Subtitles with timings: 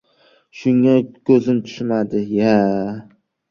[0.59, 0.95] —Shunga
[1.29, 2.57] ko‘zim tushmadi-ya!